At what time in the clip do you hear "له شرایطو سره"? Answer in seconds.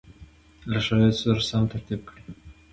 0.71-1.41